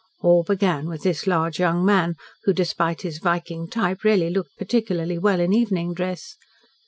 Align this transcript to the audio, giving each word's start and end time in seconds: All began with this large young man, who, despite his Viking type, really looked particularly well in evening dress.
All 0.21 0.41
began 0.41 0.89
with 0.89 1.03
this 1.03 1.27
large 1.27 1.59
young 1.59 1.85
man, 1.85 2.15
who, 2.45 2.53
despite 2.53 3.03
his 3.03 3.19
Viking 3.19 3.67
type, 3.69 4.03
really 4.03 4.31
looked 4.31 4.57
particularly 4.57 5.19
well 5.19 5.39
in 5.39 5.53
evening 5.53 5.93
dress. 5.93 6.37